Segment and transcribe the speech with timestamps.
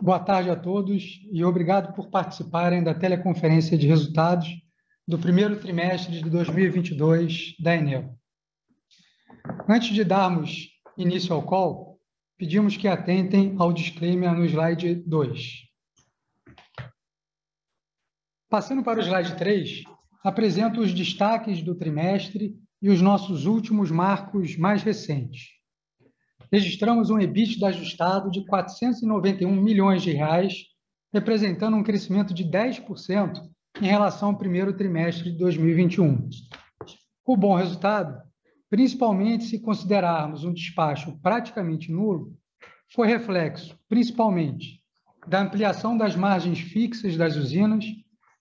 [0.00, 4.48] Boa tarde a todos e obrigado por participarem da teleconferência de resultados
[5.08, 8.16] do primeiro trimestre de 2022 da Enel.
[9.68, 11.98] Antes de darmos início ao call,
[12.36, 15.64] pedimos que atentem ao disclaimer no slide 2.
[18.48, 19.82] Passando para o slide 3,
[20.22, 25.57] apresento os destaques do trimestre e os nossos últimos marcos mais recentes
[26.50, 30.64] registramos um EBITDA ajustado de 491 milhões de reais,
[31.12, 33.40] representando um crescimento de 10%
[33.80, 36.28] em relação ao primeiro trimestre de 2021.
[37.24, 38.20] O bom resultado,
[38.70, 42.34] principalmente se considerarmos um despacho praticamente nulo,
[42.94, 44.80] foi reflexo, principalmente,
[45.26, 47.84] da ampliação das margens fixas das usinas,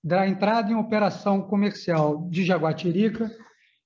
[0.01, 3.29] da entrada em operação comercial de Jaguatirica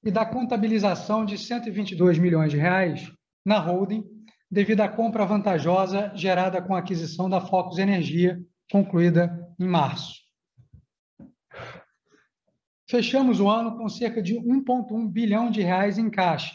[0.04, 3.12] e da contabilização de 122 milhões de reais
[3.46, 4.04] na holding,
[4.50, 8.42] devido à compra vantajosa gerada com a aquisição da Focus Energia,
[8.72, 10.20] concluída em março.
[12.90, 16.54] Fechamos o ano com cerca de 1,1 bilhão de reais em caixa,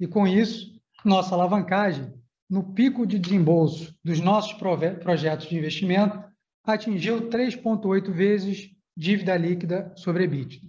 [0.00, 2.12] e com isso, nossa alavancagem,
[2.50, 6.22] no pico de desembolso dos nossos projetos de investimento,
[6.64, 10.66] atingiu 3,8 vezes dívida líquida sobre EBITDA.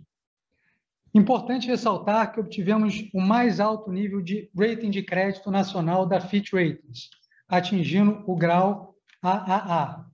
[1.13, 6.53] Importante ressaltar que obtivemos o mais alto nível de rating de crédito nacional da Fitch
[6.53, 7.09] Ratings,
[7.47, 10.05] atingindo o grau AAA.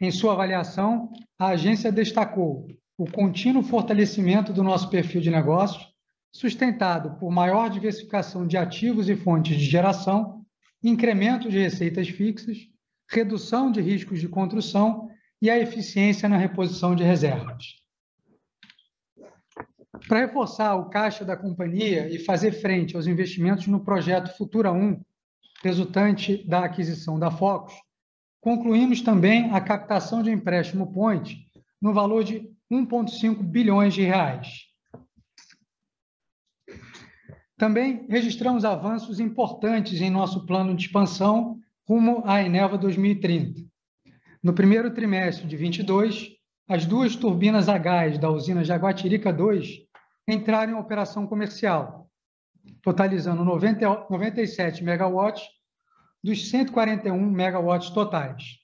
[0.00, 5.86] Em sua avaliação, a agência destacou o contínuo fortalecimento do nosso perfil de negócios,
[6.32, 10.44] sustentado por maior diversificação de ativos e fontes de geração,
[10.82, 12.58] incremento de receitas fixas,
[13.10, 15.08] redução de riscos de construção
[15.42, 17.85] e a eficiência na reposição de reservas.
[20.08, 25.00] Para reforçar o caixa da companhia e fazer frente aos investimentos no projeto Futura 1,
[25.62, 27.74] resultante da aquisição da Focus,
[28.40, 31.46] concluímos também a captação de empréstimo Point
[31.80, 34.66] no valor de 1,5 bilhões de reais.
[37.56, 41.58] Também registramos avanços importantes em nosso plano de expansão
[41.88, 43.62] rumo à Eneva 2030.
[44.42, 46.36] No primeiro trimestre de 22,
[46.68, 49.85] as duas turbinas a gás da usina Jaguatirica 2
[50.26, 52.10] entraram em operação comercial,
[52.82, 55.44] totalizando 90, 97 megawatts
[56.22, 58.58] dos 141 megawatts totais.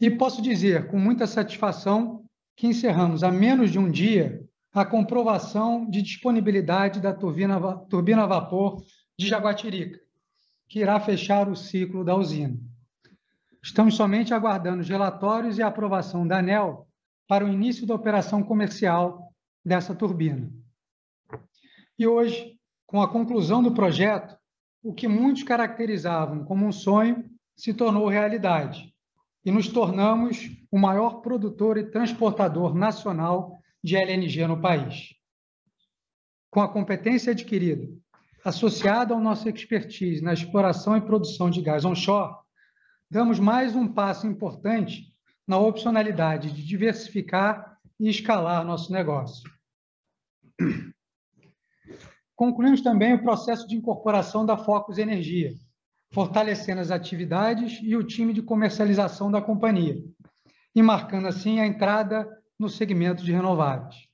[0.00, 2.24] E posso dizer com muita satisfação
[2.56, 8.26] que encerramos há menos de um dia a comprovação de disponibilidade da turbina, turbina a
[8.26, 8.82] vapor
[9.16, 10.00] de Jaguatirica,
[10.68, 12.58] que irá fechar o ciclo da usina.
[13.62, 16.88] Estamos somente aguardando os relatórios e a aprovação da ANEL
[17.26, 19.23] para o início da operação comercial
[19.64, 20.52] dessa turbina.
[21.98, 24.36] E hoje, com a conclusão do projeto,
[24.82, 27.24] o que muitos caracterizavam como um sonho
[27.56, 28.92] se tornou realidade
[29.44, 35.14] e nos tornamos o maior produtor e transportador nacional de LNG no país.
[36.50, 37.88] Com a competência adquirida,
[38.44, 42.34] associada ao nosso expertise na exploração e produção de gás onshore,
[43.10, 45.12] damos mais um passo importante
[45.46, 49.53] na opcionalidade de diversificar e escalar nosso negócio.
[52.34, 55.54] Concluímos também o processo de incorporação da Focus Energia,
[56.12, 60.02] fortalecendo as atividades e o time de comercialização da companhia,
[60.74, 62.28] e marcando assim a entrada
[62.58, 64.08] no segmento de renováveis.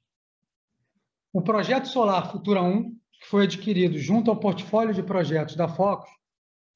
[1.33, 6.11] O projeto solar Futura 1, que foi adquirido junto ao portfólio de projetos da Focus,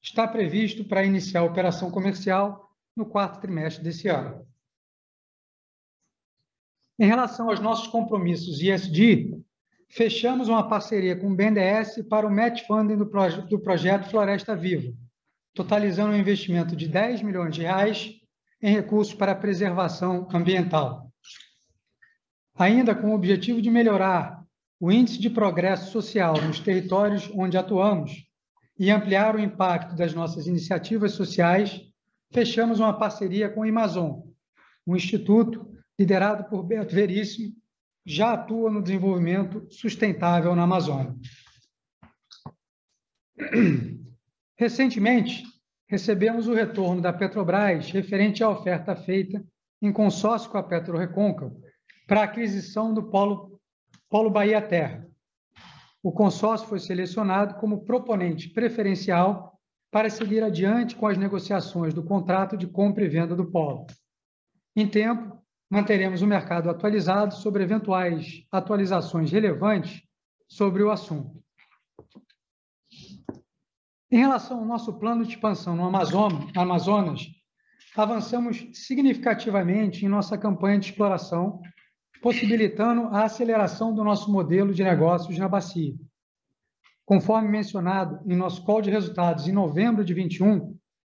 [0.01, 4.47] está previsto para iniciar a operação comercial no quarto trimestre desse ano.
[6.97, 9.43] Em relação aos nossos compromissos ESG,
[9.89, 14.55] fechamos uma parceria com o BNDES para o match funding do, proje do projeto Floresta
[14.55, 14.93] Viva,
[15.53, 18.11] totalizando um investimento de 10 milhões de reais
[18.61, 21.11] em recursos para a preservação ambiental.
[22.55, 24.43] Ainda com o objetivo de melhorar
[24.79, 28.25] o índice de progresso social nos territórios onde atuamos
[28.77, 31.81] e ampliar o impacto das nossas iniciativas sociais,
[32.31, 34.21] fechamos uma parceria com o Amazon,
[34.85, 37.53] um instituto liderado por Beto Veríssimo,
[38.05, 41.15] já atua no desenvolvimento sustentável na Amazônia.
[44.57, 45.43] Recentemente,
[45.87, 49.43] recebemos o retorno da Petrobras referente à oferta feita
[49.81, 50.97] em consórcio com a Petro
[52.07, 53.59] para a aquisição do Polo,
[54.09, 55.07] Polo Bahia Terra.
[56.01, 59.59] O consórcio foi selecionado como proponente preferencial
[59.91, 63.87] para seguir adiante com as negociações do contrato de compra e venda do polo.
[64.75, 65.41] Em tempo,
[65.75, 70.01] manteremos o mercado atualizado sobre eventuais atualizações relevantes
[70.47, 71.43] sobre o assunto.
[74.09, 75.83] Em relação ao nosso plano de expansão no
[76.55, 77.27] Amazonas,
[77.93, 81.61] avançamos significativamente em nossa campanha de exploração,
[82.21, 85.93] possibilitando a aceleração do nosso modelo de negócios na bacia.
[87.05, 90.73] Conforme mencionado em nosso call de resultados em novembro de 21,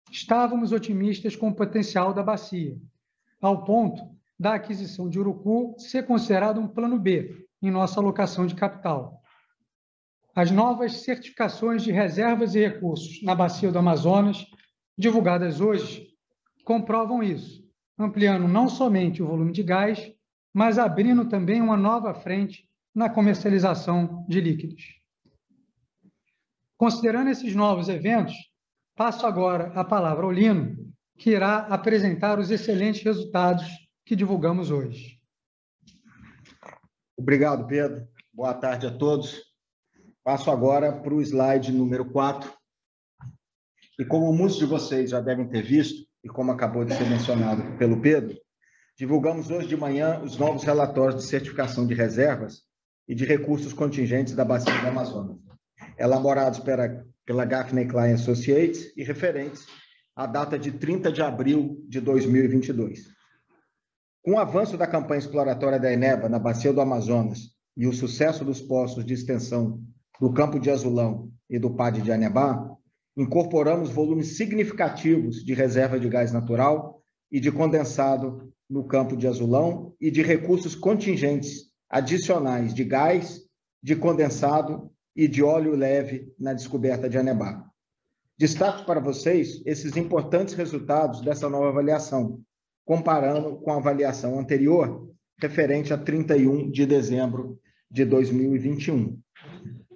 [0.09, 2.77] estávamos otimistas com o potencial da bacia,
[3.41, 8.55] ao ponto da aquisição de Urucu ser considerado um plano B em nossa alocação de
[8.55, 9.21] capital.
[10.35, 14.45] As novas certificações de reservas e recursos na bacia do Amazonas,
[14.97, 16.09] divulgadas hoje,
[16.65, 17.63] comprovam isso,
[17.97, 20.11] ampliando não somente o volume de gás,
[20.53, 24.83] mas abrindo também uma nova frente na comercialização de líquidos.
[26.77, 28.35] Considerando esses novos eventos,
[28.95, 30.75] passo agora a palavra ao Lino,
[31.17, 35.19] que irá apresentar os excelentes resultados que divulgamos hoje.
[37.17, 38.07] Obrigado, Pedro.
[38.31, 39.41] Boa tarde a todos.
[40.23, 42.53] Passo agora para o slide número 4.
[43.97, 47.77] E como muitos de vocês já devem ter visto, e como acabou de ser mencionado
[47.77, 48.37] pelo Pedro,
[48.97, 52.63] divulgamos hoje de manhã os novos relatórios de certificação de reservas
[53.07, 55.37] e de recursos contingentes da Bacia do Amazonas,
[55.97, 59.65] elaborados pela, pela Gaffney Klein Associates e referentes
[60.15, 63.14] à data de 30 de abril de 2022.
[64.25, 68.43] Com o avanço da campanha exploratória da Eneva na Bacia do Amazonas e o sucesso
[68.43, 69.79] dos postos de extensão
[70.19, 72.75] do Campo de Azulão e do PAD de Anebá,
[73.15, 79.93] incorporamos volumes significativos de reserva de gás natural e de condensado no campo de Azulão
[80.01, 83.41] e de recursos contingentes adicionais de gás,
[83.83, 87.63] de condensado e de óleo leve na descoberta de Anebá.
[88.35, 92.43] Destaco para vocês esses importantes resultados dessa nova avaliação,
[92.85, 95.09] comparando com a avaliação anterior,
[95.39, 97.59] referente a 31 de dezembro
[97.89, 99.19] de 2021.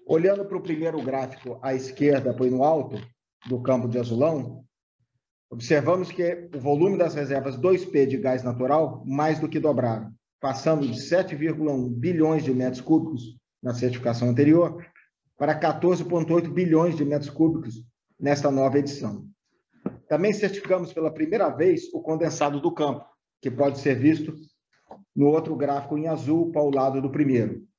[0.05, 2.99] Olhando para o primeiro gráfico à esquerda, põe no alto,
[3.47, 4.65] do campo de azulão,
[5.49, 10.87] observamos que o volume das reservas 2P de gás natural mais do que dobraram, passando
[10.87, 14.85] de 7,1 bilhões de metros cúbicos na certificação anterior
[15.37, 17.75] para 14,8 bilhões de metros cúbicos
[18.19, 19.25] nesta nova edição.
[20.09, 23.05] Também certificamos pela primeira vez o condensado do campo,
[23.41, 24.35] que pode ser visto
[25.15, 27.69] no outro gráfico em azul, para o lado do primeiro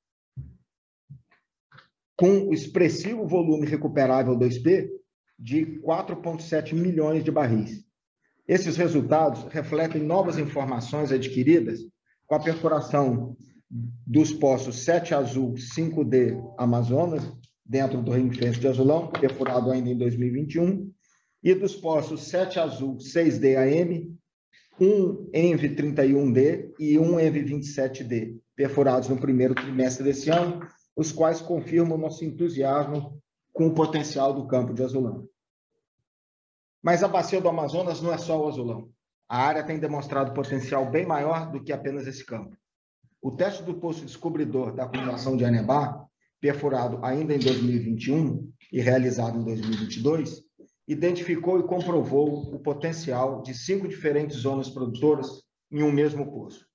[2.20, 4.90] com o expressivo volume recuperável 2P
[5.38, 7.82] de 4,7 milhões de barris.
[8.46, 11.80] Esses resultados refletem novas informações adquiridas
[12.26, 13.34] com a perfuração
[14.06, 17.26] dos poços 7 Azul 5D Amazonas,
[17.64, 20.92] dentro do ring de Azulão, perfurado ainda em 2021,
[21.42, 24.16] e dos poços 7 Azul 6D AM,
[24.80, 30.66] um ENV 31D e um ENV 27D, perfurados no primeiro trimestre desse ano,
[30.96, 33.20] os quais confirmam nosso entusiasmo
[33.52, 35.28] com o potencial do campo de azulão.
[36.82, 38.90] Mas a bacia do Amazonas não é só o azulão.
[39.28, 42.56] A área tem demonstrado potencial bem maior do que apenas esse campo.
[43.22, 46.06] O teste do poço descobridor da acumulação de Anebá,
[46.40, 50.42] perfurado ainda em 2021 e realizado em 2022,
[50.90, 56.66] identificou e comprovou o potencial de cinco diferentes zonas produtoras em um mesmo poço.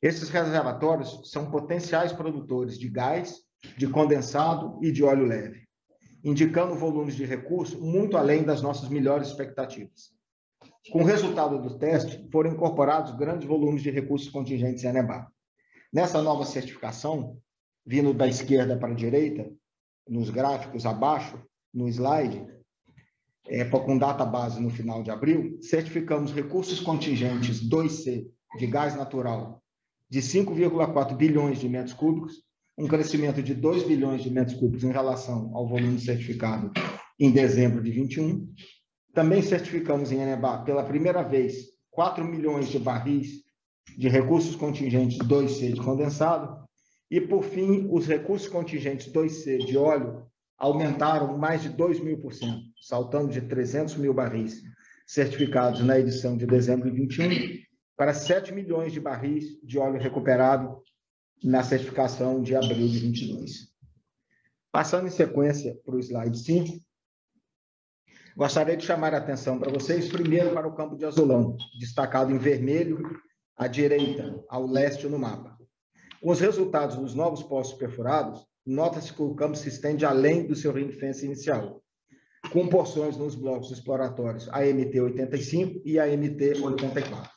[0.00, 3.42] Esses reservatórios são potenciais produtores de gás
[3.76, 5.68] de condensado e de óleo leve,
[6.24, 10.12] indicando volumes de recurso muito além das nossas melhores expectativas.
[10.90, 15.28] Com o resultado do teste, foram incorporados grandes volumes de recursos contingentes Anebá.
[15.92, 17.36] Nessa nova certificação,
[17.84, 19.46] vindo da esquerda para a direita,
[20.08, 21.38] nos gráficos abaixo,
[21.72, 22.61] no slide,
[23.48, 28.26] é, com data base no final de abril, certificamos recursos contingentes 2C
[28.58, 29.62] de gás natural
[30.08, 32.42] de 5,4 bilhões de metros cúbicos
[32.76, 36.72] um crescimento de 2 bilhões de metros cúbicos em relação ao volume certificado
[37.18, 38.48] em dezembro de 21.
[39.12, 43.42] Também certificamos em Enebá, pela primeira vez, 4 milhões de barris
[43.98, 46.62] de recursos contingentes 2C de condensado.
[47.10, 50.26] E, por fim, os recursos contingentes 2C de óleo
[50.62, 54.62] aumentaram mais de 2 mil por cento, saltando de 300 mil barris
[55.04, 57.28] certificados na edição de dezembro de 21
[57.96, 60.80] para 7 milhões de barris de óleo recuperado
[61.42, 63.72] na certificação de abril de 22.
[64.70, 66.78] Passando em sequência para o slide 5,
[68.36, 72.38] gostaria de chamar a atenção para vocês, primeiro para o campo de azulão, destacado em
[72.38, 73.02] vermelho
[73.56, 75.58] à direita, ao leste no mapa.
[76.22, 80.54] Com os resultados dos novos postos perfurados, nota-se que o campo se estende além do
[80.54, 81.82] seu ring fence inicial,
[82.52, 87.30] com porções nos blocos exploratórios AMT 85 e AMT 84.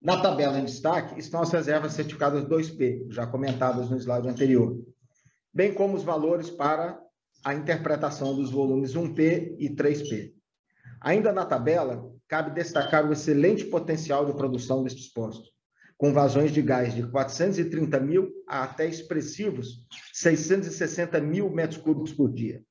[0.00, 4.78] Na tabela em destaque estão as reservas certificadas 2P, já comentadas no slide anterior,
[5.52, 7.00] bem como os valores para
[7.44, 10.32] a interpretação dos volumes 1P e 3P.
[11.00, 15.50] Ainda na tabela, cabe destacar o excelente potencial de produção destes postos,
[15.98, 22.32] com vazões de gás de 430 mil a até expressivos 660 mil metros cúbicos por
[22.32, 22.62] dia.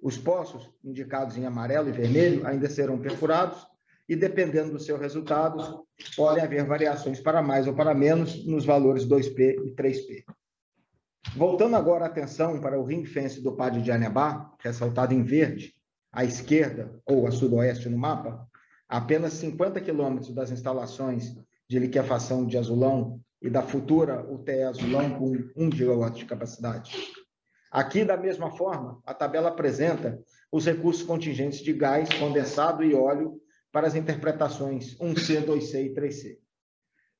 [0.00, 3.66] Os poços, indicados em amarelo e vermelho, ainda serão perfurados
[4.08, 5.84] e, dependendo do seu resultado,
[6.16, 10.24] podem haver variações para mais ou para menos nos valores 2P e 3P.
[11.36, 15.74] Voltando agora a atenção para o ring fence do Padre de Anebá, ressaltado em verde,
[16.12, 18.48] à esquerda ou a sudoeste no mapa,
[18.88, 21.36] apenas 50 quilômetros das instalações
[21.70, 26.92] de liquefação de azulão e da futura UTE azulão com 1 gigawatt de capacidade.
[27.70, 33.40] Aqui, da mesma forma, a tabela apresenta os recursos contingentes de gás, condensado e óleo
[33.70, 36.38] para as interpretações 1C, 2C e 3C.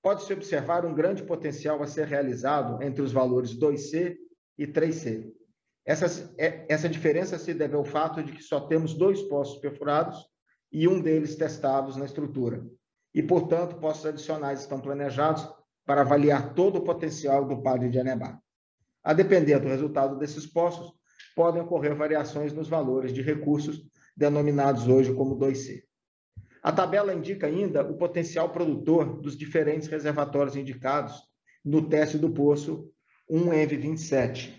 [0.02, 4.16] Pode-se observar um grande potencial a ser realizado entre os valores 2C
[4.58, 5.30] e 3C.
[5.86, 10.18] Essa, é, essa diferença se deve ao fato de que só temos dois poços perfurados
[10.72, 12.68] e um deles testados na estrutura.
[13.14, 15.48] E, portanto, poços adicionais estão planejados
[15.84, 18.38] para avaliar todo o potencial do Padre de Anebá.
[19.02, 20.92] A depender do resultado desses poços,
[21.34, 23.82] podem ocorrer variações nos valores de recursos
[24.16, 25.82] denominados hoje como 2C.
[26.62, 31.22] A tabela indica ainda o potencial produtor dos diferentes reservatórios indicados
[31.64, 32.90] no teste do poço
[33.30, 34.54] 1EV27,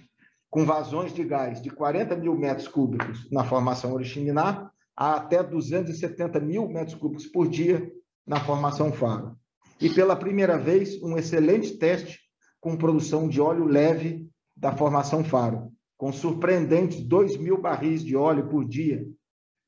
[0.50, 6.40] com vazões de gás de 40 mil metros cúbicos na formação oriximinar a até 270
[6.40, 7.92] mil metros cúbicos por dia
[8.26, 9.38] na formação faro.
[9.80, 12.20] E pela primeira vez, um excelente teste
[12.60, 18.48] com produção de óleo leve da formação faro, com surpreendentes 2 mil barris de óleo
[18.48, 19.06] por dia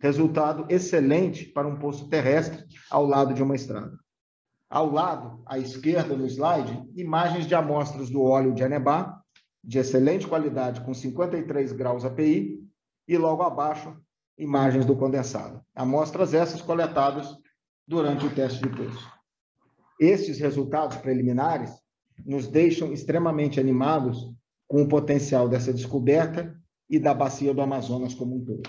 [0.04, 3.98] Resultado excelente para um poço terrestre ao lado de uma estrada.
[4.70, 9.22] Ao lado, à esquerda no slide, imagens de amostras do óleo de Anebá,
[9.64, 12.60] de excelente qualidade, com 53 graus API,
[13.08, 13.96] e logo abaixo,
[14.38, 15.62] imagens do condensado.
[15.74, 17.34] Amostras essas coletadas
[17.88, 19.12] durante o teste de preço.
[20.00, 21.72] Estes resultados preliminares
[22.26, 24.32] nos deixam extremamente animados
[24.68, 26.60] com o potencial dessa descoberta
[26.90, 28.64] e da bacia do Amazonas como um todo.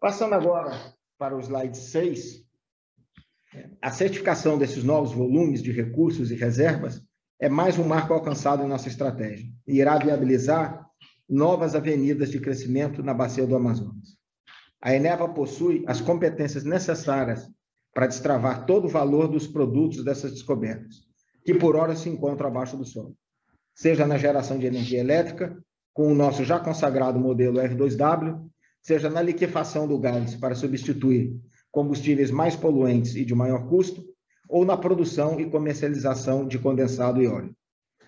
[0.00, 2.44] Passando agora para o slide 6,
[3.80, 7.02] a certificação desses novos volumes de recursos e reservas
[7.40, 10.86] é mais um marco alcançado em nossa estratégia e irá viabilizar
[11.28, 14.17] novas avenidas de crescimento na bacia do Amazonas.
[14.80, 17.48] A Eneva possui as competências necessárias
[17.92, 20.96] para destravar todo o valor dos produtos dessas descobertas,
[21.44, 23.16] que por hora se encontram abaixo do solo,
[23.74, 25.56] seja na geração de energia elétrica,
[25.92, 28.48] com o nosso já consagrado modelo R2W,
[28.80, 31.36] seja na liquefação do gás para substituir
[31.72, 34.04] combustíveis mais poluentes e de maior custo,
[34.48, 37.54] ou na produção e comercialização de condensado e óleo.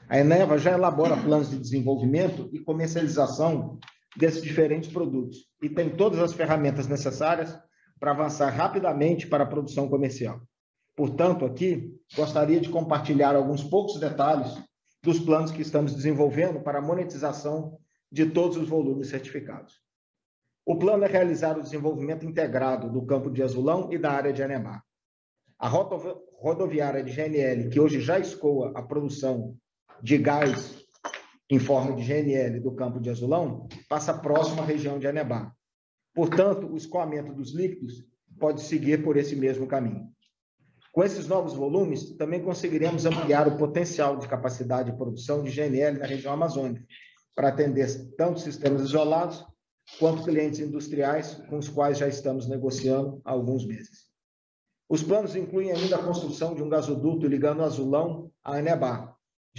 [0.09, 3.79] A Eneva já elabora planos de desenvolvimento e comercialização
[4.17, 7.57] desses diferentes produtos e tem todas as ferramentas necessárias
[7.99, 10.41] para avançar rapidamente para a produção comercial.
[10.97, 14.53] Portanto, aqui gostaria de compartilhar alguns poucos detalhes
[15.03, 17.79] dos planos que estamos desenvolvendo para a monetização
[18.11, 19.81] de todos os volumes certificados.
[20.67, 24.43] O plano é realizar o desenvolvimento integrado do campo de Azulão e da área de
[24.43, 24.85] Anemar.
[25.59, 25.97] A rota
[26.39, 29.57] rodoviária de GNL, que hoje já escoa a produção
[30.03, 30.80] de gás
[31.51, 35.53] em forma de GNL do campo de Azulão, passa próximo à região de Anebá.
[36.15, 38.05] Portanto, o escoamento dos líquidos
[38.39, 40.09] pode seguir por esse mesmo caminho.
[40.93, 45.99] Com esses novos volumes, também conseguiremos ampliar o potencial de capacidade de produção de GNL
[45.99, 46.85] na região amazônica,
[47.35, 49.45] para atender tanto sistemas isolados
[49.99, 54.11] quanto clientes industriais com os quais já estamos negociando há alguns meses.
[54.89, 59.10] Os planos incluem ainda a construção de um gasoduto ligando Azulão a Anebá,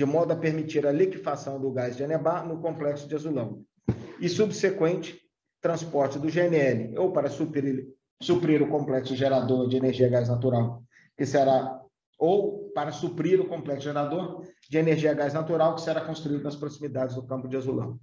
[0.02, 3.64] de modo a permitir a liquefação do gás de Anebá no complexo de Azulão,
[4.20, 5.22] e subsequente
[5.62, 7.88] transporte do GNL, ou para suprir,
[8.20, 10.82] suprir o complexo gerador de energia gás natural,
[11.16, 11.80] que será
[12.18, 17.14] ou para suprir o complexo gerador de energia gás natural que será construído nas proximidades
[17.14, 18.00] do campo de Azulão.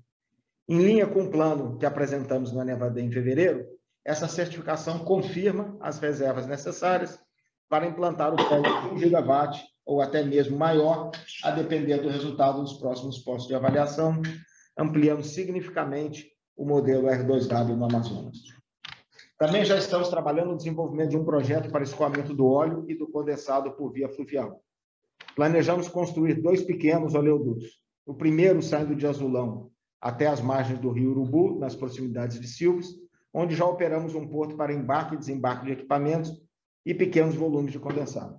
[0.69, 3.67] Em linha com o plano que apresentamos na Nevada em fevereiro,
[4.05, 7.19] essa certificação confirma as reservas necessárias
[7.69, 11.11] para implantar o polo de 1 gigawatt ou até mesmo maior,
[11.43, 14.21] a depender do resultado dos próximos postos de avaliação,
[14.77, 18.37] ampliando significativamente o modelo R2W no Amazonas.
[19.39, 23.09] Também já estamos trabalhando no desenvolvimento de um projeto para escoamento do óleo e do
[23.11, 24.63] condensado por via fluvial.
[25.35, 27.81] Planejamos construir dois pequenos oleodutos.
[28.05, 29.71] O primeiro saindo de Azulão,
[30.03, 32.89] até as margens do rio Urubu, nas proximidades de Silves,
[33.33, 36.31] onde já operamos um porto para embarque e desembarque de equipamentos
[36.85, 38.39] e pequenos volumes de condensado.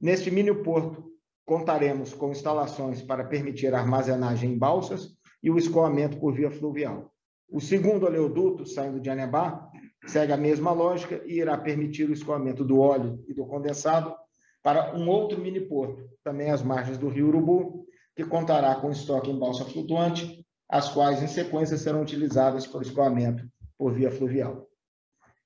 [0.00, 1.12] Neste mini porto,
[1.44, 7.12] contaremos com instalações para permitir a armazenagem em balsas e o escoamento por via fluvial.
[7.48, 9.70] O segundo oleoduto, saindo de Anebá,
[10.06, 14.14] segue a mesma lógica e irá permitir o escoamento do óleo e do condensado
[14.62, 17.86] para um outro mini porto, também às margens do rio Urubu,
[18.16, 22.82] que contará com estoque em balsa flutuante, as quais, em sequência, serão utilizadas para o
[22.82, 23.44] escoamento
[23.78, 24.66] por via fluvial.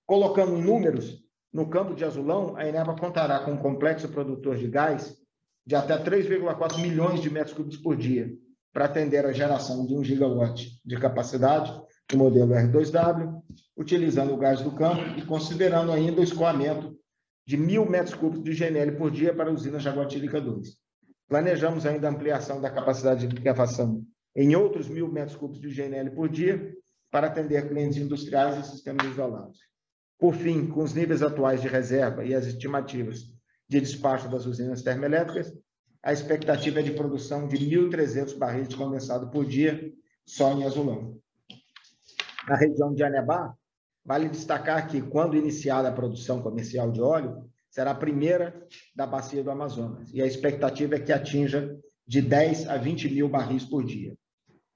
[0.06, 5.16] Colocando números, no campo de Azulão, a Eneva contará com um complexo produtor de gás
[5.66, 8.30] de até 3,4 milhões de metros cúbicos por dia,
[8.72, 11.72] para atender a geração de 1 gigawatt de capacidade
[12.08, 13.42] do modelo R2W,
[13.76, 16.96] utilizando o gás do campo e considerando ainda o escoamento
[17.46, 20.68] de mil metros cúbicos de GNL por dia para a usina Jaguatirica 2.
[21.28, 24.04] Planejamos ainda a ampliação da capacidade de liquefação
[24.36, 26.74] em outros mil metros cúbicos de GNL por dia
[27.10, 29.69] para atender clientes industriais e sistemas isolados.
[30.20, 33.20] Por fim, com os níveis atuais de reserva e as estimativas
[33.66, 35.50] de despacho das usinas termoelétricas,
[36.02, 39.90] a expectativa é de produção de 1.300 barris de condensado por dia
[40.26, 41.18] só em Azulão.
[42.46, 43.54] Na região de Anebá,
[44.04, 49.42] vale destacar que, quando iniciada a produção comercial de óleo, será a primeira da bacia
[49.42, 51.74] do Amazonas, e a expectativa é que atinja
[52.06, 54.14] de 10 a 20 mil barris por dia.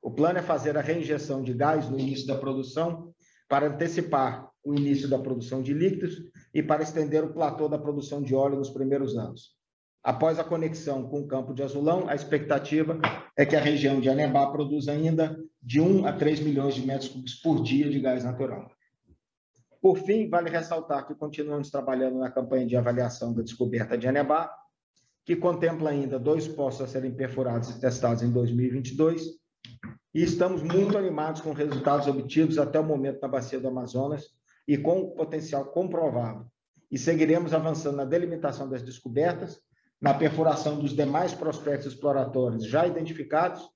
[0.01, 3.13] O plano é fazer a reinjeção de gás no início da produção
[3.49, 8.23] para antecipar o início da produção de líquidos e para estender o platô da produção
[8.23, 9.55] de óleo nos primeiros anos.
[10.03, 12.99] Após a conexão com o campo de Azulão, a expectativa
[13.37, 17.09] é que a região de Anebá produza ainda de 1 a 3 milhões de metros
[17.09, 18.71] cúbicos por dia de gás natural.
[19.81, 24.51] Por fim, vale ressaltar que continuamos trabalhando na campanha de avaliação da descoberta de Anebá,
[25.25, 29.23] que contempla ainda dois poços a serem perfurados e testados em 2022,
[30.15, 34.29] e estamos muito animados com resultados obtidos até o momento na Bacia do Amazonas
[34.67, 36.47] e com o potencial comprovado.
[36.91, 39.61] E seguiremos avançando na delimitação das descobertas
[40.05, 43.67] na perfuração dos demais prospectos exploratórios já identificados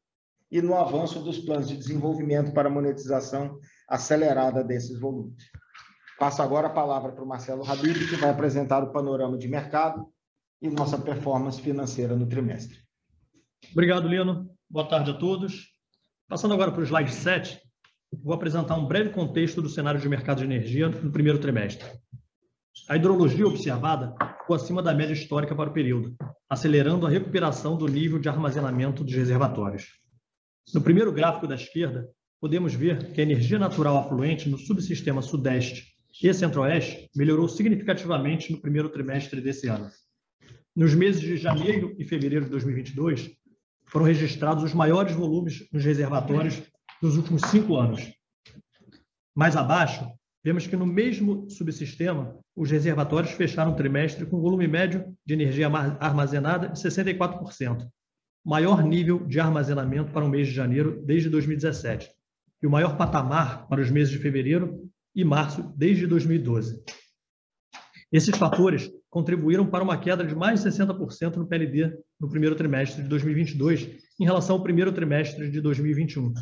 [0.51, 5.45] e no avanço dos planos de desenvolvimento para monetização acelerada desses volumes.
[6.19, 10.07] Passo agora a palavra para o Marcelo Habib, que vai apresentar o panorama de mercado
[10.61, 12.79] e nossa performance financeira no trimestre.
[13.73, 14.51] Obrigado, Lino.
[14.69, 15.69] Boa tarde a todos.
[16.29, 17.59] Passando agora para o slide 7,
[18.13, 21.87] vou apresentar um breve contexto do cenário de mercado de energia no primeiro trimestre.
[22.89, 26.17] A hidrologia observada ficou acima da média histórica para o período,
[26.49, 29.87] acelerando a recuperação do nível de armazenamento dos reservatórios.
[30.73, 32.09] No primeiro gráfico da esquerda,
[32.41, 38.61] podemos ver que a energia natural afluente no subsistema Sudeste e Centro-Oeste melhorou significativamente no
[38.61, 39.89] primeiro trimestre desse ano.
[40.75, 43.31] Nos meses de janeiro e fevereiro de 2022,
[43.87, 46.63] foram registrados os maiores volumes nos reservatórios
[47.01, 48.13] dos últimos cinco anos.
[49.35, 50.07] Mais abaixo,
[50.45, 55.69] vemos que no mesmo subsistema, os reservatórios fecharam o trimestre com volume médio de energia
[55.69, 57.87] armazenada de 64%,
[58.45, 62.11] maior nível de armazenamento para o mês de janeiro desde 2017,
[62.63, 66.83] e o maior patamar para os meses de fevereiro e março desde 2012.
[68.11, 73.03] Esses fatores contribuíram para uma queda de mais de 60% no PLD no primeiro trimestre
[73.03, 76.33] de 2022 em relação ao primeiro trimestre de 2021,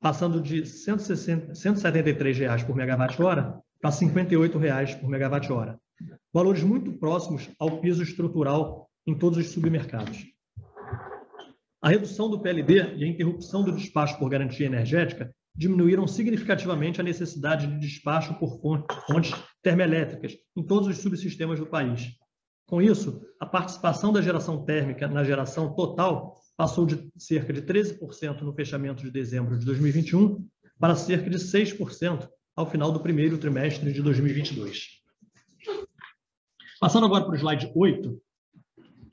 [0.00, 5.78] passando de 173 reais por megawatt-hora para 58 reais por megawatt-hora.
[6.32, 10.26] Valores muito próximos ao piso estrutural em todos os submercados.
[11.80, 17.04] A redução do PLD e a interrupção do despacho por garantia energética diminuíram significativamente a
[17.04, 18.60] necessidade de despacho por
[19.06, 19.32] fontes
[19.62, 22.10] termoelétricas em todos os subsistemas do país.
[22.66, 28.40] Com isso, a participação da geração térmica na geração total passou de cerca de 13%
[28.42, 30.46] no fechamento de dezembro de 2021
[30.78, 34.96] para cerca de 6% ao final do primeiro trimestre de 2022.
[36.80, 38.22] Passando agora para o slide 8,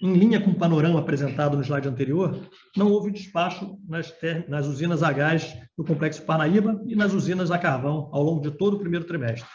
[0.01, 2.37] em linha com o panorama apresentado no slide anterior,
[2.75, 4.13] não houve despacho nas,
[4.49, 8.51] nas usinas a gás do Complexo Parnaíba e nas usinas a carvão ao longo de
[8.51, 9.47] todo o primeiro trimestre.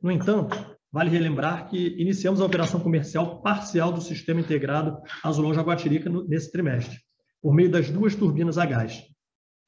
[0.00, 0.56] No entanto,
[0.92, 7.00] vale relembrar que iniciamos a operação comercial parcial do Sistema Integrado Azulão Jaguatirica nesse trimestre,
[7.44, 9.02] por meio das duas turbinas a gás.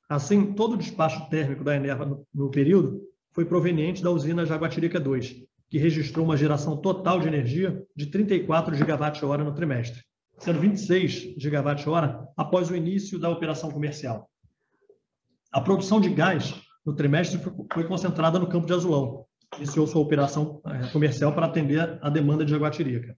[0.09, 5.45] Assim, todo o despacho térmico da Enerva no, período foi proveniente da usina Jaguatirica 2,
[5.69, 10.01] que registrou uma geração total de energia de 34 gigawatt-hora no trimestre,
[10.39, 14.27] sendo 26 gigawatt-hora após o início da operação comercial.
[15.53, 17.39] A produção de gás no trimestre
[17.75, 19.27] foi concentrada no campo de Azulão.
[19.59, 23.15] Iniciou sua operação eh, comercial para atender a demanda de Jaguatirica.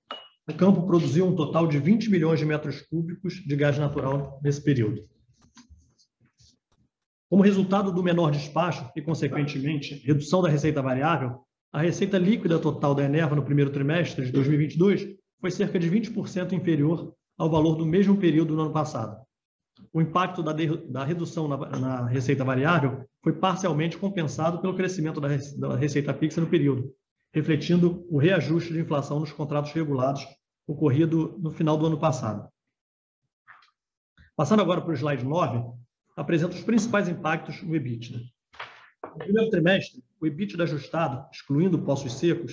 [0.48, 4.64] O campo produziu um total de 20 milhões de metros cúbicos de gás natural nesse
[4.64, 5.06] período.
[7.28, 12.94] Como resultado do menor despacho e, consequentemente, redução da receita variável, a receita líquida total
[12.94, 17.84] da Enerva no primeiro trimestre de 2022 foi cerca de 20% inferior ao valor do
[17.84, 19.20] mesmo período do ano passado.
[19.92, 20.54] o impacto da,
[20.88, 26.40] da redução na, na, receita variável foi parcialmente compensado pelo crescimento da, da receita fixa
[26.40, 26.90] no período,
[27.34, 30.26] refletindo o reajuste de inflação nos contratos regulados
[30.68, 32.46] ocorrido no final do ano passado.
[34.36, 35.64] Passando agora para o slide 9,
[36.14, 38.20] apresenta os principais impactos no EBITDA.
[39.02, 42.52] No primeiro trimestre, o EBITDA ajustado, excluindo poços secos,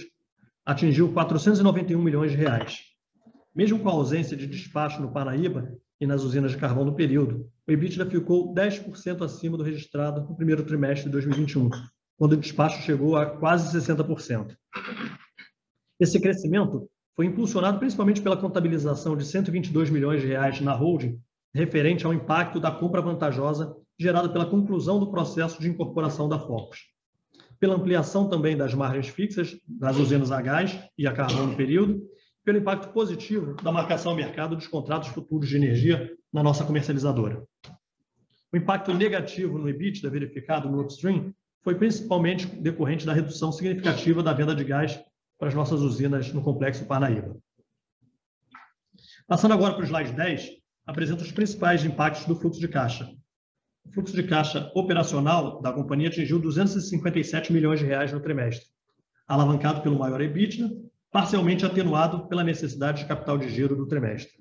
[0.65, 2.79] atingiu 491 milhões de reais.
[3.53, 7.49] Mesmo com a ausência de despacho no Paraíba e nas usinas de carvão no período,
[7.67, 11.69] o EBITDA ficou 10% acima do registrado no primeiro trimestre de 2021,
[12.17, 14.55] quando o despacho chegou a quase 60%.
[15.99, 21.19] Esse crescimento foi impulsionado principalmente pela contabilização de 122 milhões de reais na holding,
[21.53, 26.79] referente ao impacto da compra vantajosa gerada pela conclusão do processo de incorporação da Focus.
[27.57, 32.01] Pela ampliação também das margens fixas das usinas a gás e a carvão no período,
[32.43, 37.41] pelo impacto positivo da marcação ao mercado dos contratos futuros de energia na nossa comercializadora.
[38.51, 44.33] O impacto negativo no EBITDA verificado no upstream foi principalmente decorrente da redução significativa da
[44.33, 44.99] venda de gás
[45.37, 47.35] para as nossas usinas no complexo Parnaíba.
[49.27, 50.49] Passando agora para o slide 10,
[50.85, 53.09] apresenta os principais impactos do fluxo de caixa.
[53.85, 58.67] O fluxo de caixa operacional da companhia atingiu 257 milhões de reais no trimestre,
[59.27, 60.69] alavancado pelo maior EBITDA,
[61.11, 64.33] parcialmente atenuado pela necessidade de capital de giro do trimestre.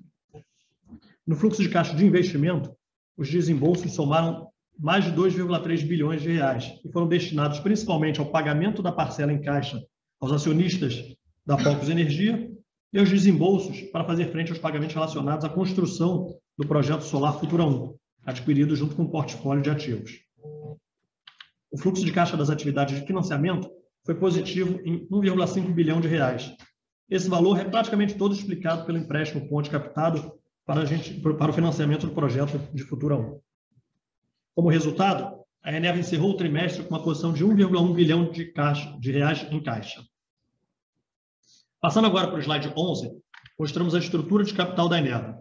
[1.25, 2.75] No fluxo de caixa de investimento,
[3.17, 8.83] os desembolsos somaram mais de 2,3 bilhões de reais e foram destinados principalmente ao pagamento
[8.83, 9.81] da parcela em caixa
[10.25, 12.51] aos acionistas da Focus Energia
[12.91, 17.63] e aos desembolsos para fazer frente aos pagamentos relacionados à construção do projeto Solar Futura
[17.63, 20.19] 1, adquirido junto com o portfólio de ativos.
[21.69, 23.69] O fluxo de caixa das atividades de financiamento
[24.03, 26.51] foi positivo em 1,5 bilhão de reais.
[27.07, 30.33] Esse valor é praticamente todo explicado pelo empréstimo ponte captado
[30.65, 33.39] para, gente, para o financiamento do projeto de Futura 1.
[34.55, 38.97] Como resultado, a Eneva encerrou o trimestre com uma posição de 1,1 bilhão de, caixa,
[38.99, 40.01] de reais em caixa.
[41.85, 43.11] Passando agora para o slide 11,
[43.59, 45.39] mostramos a estrutura de capital da Eneva.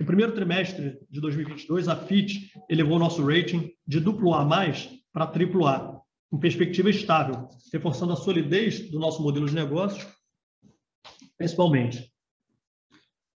[0.00, 4.48] No primeiro trimestre de 2022, a Fitch elevou nosso rating de duplo A+,
[5.12, 10.10] para triplo A, com perspectiva estável, reforçando a solidez do nosso modelo de negócios,
[11.36, 12.10] principalmente.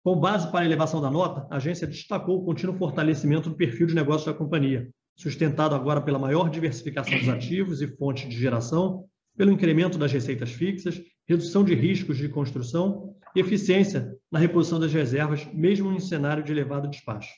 [0.05, 3.89] Com base para a elevação da nota, a agência destacou o contínuo fortalecimento do perfil
[3.89, 9.07] de negócio da companhia, sustentado agora pela maior diversificação dos ativos e fontes de geração,
[9.37, 14.93] pelo incremento das receitas fixas, redução de riscos de construção e eficiência na reposição das
[14.93, 17.33] reservas, mesmo em cenário de elevado despacho.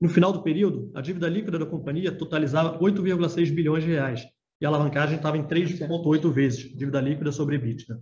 [0.00, 4.26] No final do período, a dívida líquida da companhia totalizava 8,6 bilhões de reais
[4.58, 8.00] e a alavancagem estava em 3,8 vezes dívida líquida sobre EBITDA.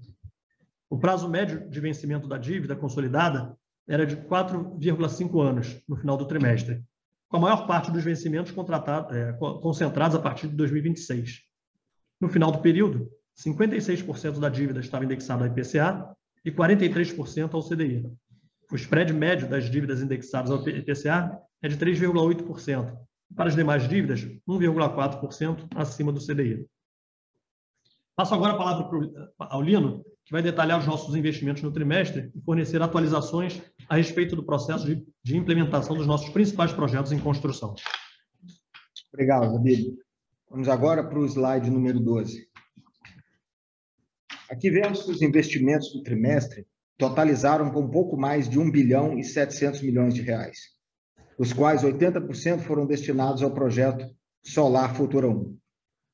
[0.88, 3.56] O prazo médio de vencimento da dívida consolidada
[3.88, 6.84] era de 4,5 anos no final do trimestre,
[7.28, 11.40] com a maior parte dos vencimentos é, concentrados a partir de 2026.
[12.20, 18.10] No final do período, 56% da dívida estava indexada ao IPCA e 43% ao CDI.
[18.70, 22.96] O spread médio das dívidas indexadas ao IPCA é de 3,8%.
[23.34, 26.66] Para as demais dívidas, 1,4% acima do CDI.
[28.14, 28.88] Passo agora a palavra
[29.38, 34.34] ao Lino, que vai detalhar os nossos investimentos no trimestre e fornecer atualizações a respeito
[34.34, 37.74] do processo de, de implementação dos nossos principais projetos em construção.
[39.12, 39.96] Obrigado, David.
[40.50, 42.48] Vamos agora para o slide número 12.
[44.48, 49.24] Aqui vemos que os investimentos do trimestre totalizaram com pouco mais de 1 bilhão e
[49.24, 50.58] 700 milhões de reais,
[51.36, 54.06] dos quais 80% foram destinados ao projeto
[54.44, 55.58] Solar Futura 1.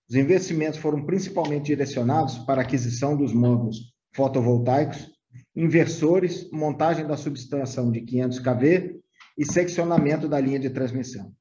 [0.08, 5.10] Os investimentos foram principalmente direcionados para a aquisição dos módulos fotovoltaicos,
[5.54, 9.00] inversores, montagem da subestação de 500 kV
[9.36, 11.32] e seccionamento da linha de transmissão.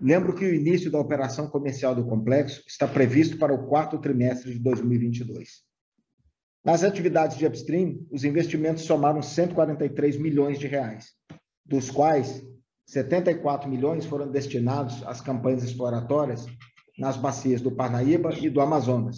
[0.00, 4.52] Lembro que o início da operação comercial do complexo está previsto para o quarto trimestre
[4.52, 5.71] de 2022.
[6.64, 11.12] Nas atividades de upstream, os investimentos somaram 143 milhões de reais,
[11.66, 12.44] dos quais
[12.86, 16.46] 74 milhões foram destinados às campanhas exploratórias
[16.96, 19.16] nas bacias do Parnaíba e do Amazonas,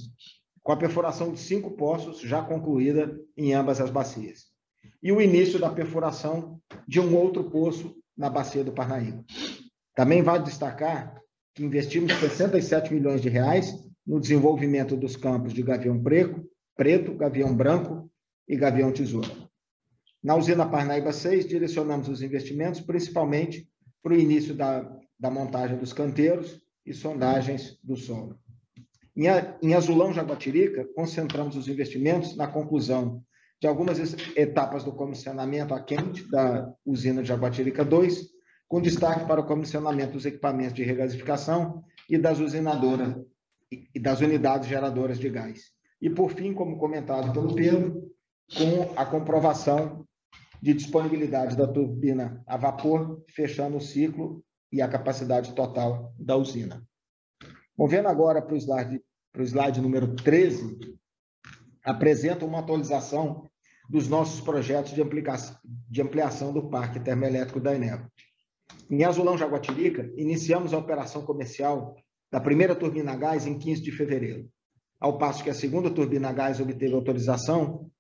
[0.63, 4.45] com a perfuração de cinco poços já concluída em ambas as bacias,
[5.03, 9.23] e o início da perfuração de um outro poço na bacia do Parnaíba.
[9.95, 11.21] Também vale destacar
[11.55, 13.75] que investimos 67 milhões de reais
[14.07, 16.43] no desenvolvimento dos campos de Gavião Preto,
[16.77, 18.11] Preto, Gavião Branco
[18.49, 19.31] e Gavião Tesoura.
[20.23, 23.69] Na usina Parnaíba 6, direcionamos os investimentos principalmente
[24.03, 28.39] para o início da, da montagem dos canteiros e sondagens do solo.
[29.17, 29.27] Em,
[29.63, 33.23] em Azulão Jaguatirica, concentramos os investimentos na conclusão
[33.61, 33.99] de algumas
[34.37, 38.31] etapas do comissionamento a quente da usina de Jaguatirica 2,
[38.67, 43.15] com destaque para o comissionamento dos equipamentos de regasificação e das usinadoras
[43.71, 45.73] e das unidades geradoras de gás.
[46.01, 48.13] E, por fim, como comentado pelo Pedro,
[48.57, 50.07] com a comprovação
[50.61, 56.83] de disponibilidade da turbina a vapor, fechando o ciclo e a capacidade total da usina.
[57.77, 59.03] Movendo agora para o slide,
[59.33, 60.79] para o slide número 13,
[61.85, 63.49] apresenta uma atualização
[63.89, 65.03] dos nossos projetos de,
[65.91, 68.07] de ampliação do parque termoelétrico da Enel.
[68.91, 71.95] Em Azulão, Jaguatirica, iniciamos a operação comercial
[72.31, 74.49] da primeira turbina a gás em 15 de fevereiro,
[75.05, 77.91] ao passo que a segunda turbina a gás obteve autorização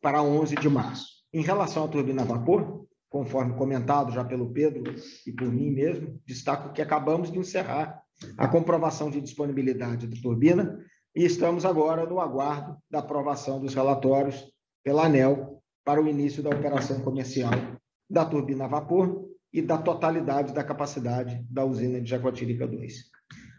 [0.00, 1.06] para 11 de março.
[1.32, 4.94] Em relação à turbina a vapor, conforme comentado já pelo Pedro
[5.26, 8.00] e por mim mesmo, destaco que acabamos de encerrar
[8.38, 10.78] a comprovação de disponibilidade da turbina
[11.16, 14.40] e estamos agora no aguardo da aprovação dos relatórios
[14.84, 17.50] pela ANEL para o início da operação comercial
[18.08, 22.94] da turbina a vapor e da totalidade da capacidade da usina de Jaguatirica 2.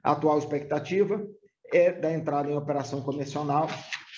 [0.02, 1.22] A atual expectativa
[1.72, 3.46] é da entrada em operação comercial,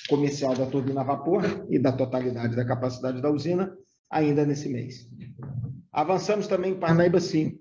[0.10, 3.75] comercial da turbina a vapor e da totalidade da capacidade da usina
[4.10, 5.07] ainda nesse mês.
[5.91, 7.60] Avançamos também em Parnaíba 5.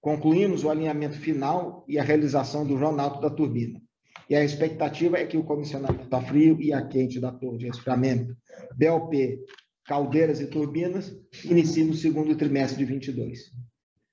[0.00, 3.80] Concluímos o alinhamento final e a realização do jornal da turbina.
[4.28, 7.66] E a expectativa é que o comissionamento a frio e a quente da torre de
[7.66, 8.36] resfriamento,
[8.76, 9.38] BLP,
[9.84, 13.52] caldeiras e turbinas, inicie no segundo trimestre de 22.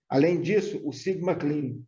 [0.07, 1.79] Além disso, o Sigma Clean,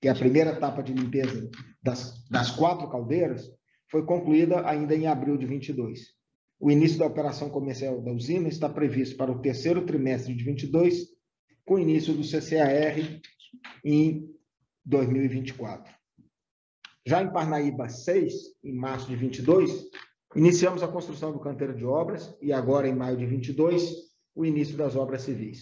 [0.00, 1.48] que é a primeira etapa de limpeza
[1.86, 3.48] das, das quatro caldeiras,
[3.88, 6.16] foi concluída ainda em abril de 22.
[6.58, 11.06] O início da operação comercial da usina está previsto para o terceiro trimestre de 22,
[11.64, 12.96] com início do CCAR
[13.84, 14.28] em
[14.84, 15.94] 2024.
[17.06, 19.88] Já em Parnaíba 6, em março de 22,
[20.34, 23.92] iniciamos a construção do canteiro de obras e agora, em maio de 22,
[24.34, 25.60] o início das obras civis.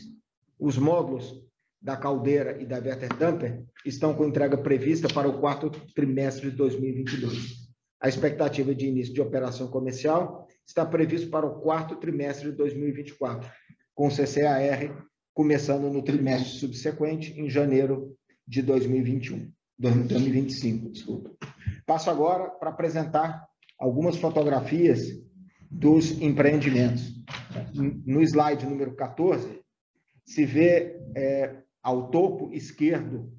[0.58, 1.44] Os módulos
[1.84, 6.56] da caldeira e da Vetter Dumper estão com entrega prevista para o quarto trimestre de
[6.56, 7.62] 2022.
[8.00, 13.50] A expectativa de início de operação comercial está previsto para o quarto trimestre de 2024,
[13.94, 18.16] com CCAR começando no trimestre subsequente, em janeiro
[18.48, 19.52] de 2021.
[19.78, 21.30] 2025, desculpa.
[21.84, 23.46] Passo agora para apresentar
[23.78, 25.02] algumas fotografias
[25.70, 27.12] dos empreendimentos.
[28.06, 29.60] No slide número 14,
[30.24, 33.30] se vê é, ao topo esquerdo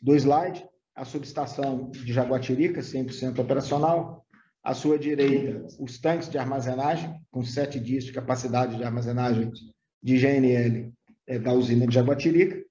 [0.00, 4.24] do slide a subestação de Jaguatirica, 100% operacional.
[4.62, 9.50] À sua direita, os tanques de armazenagem, com sete dias de capacidade de armazenagem
[10.02, 10.92] de GNL
[11.26, 12.64] é, da usina de Jaguatirica.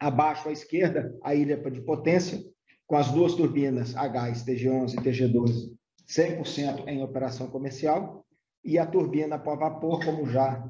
[0.00, 2.42] Abaixo à esquerda, a ilha de potência,
[2.86, 5.72] com as duas turbinas a gás TG11 e TG12
[6.08, 8.26] 100% em operação comercial,
[8.64, 10.68] e a turbina para vapor, como já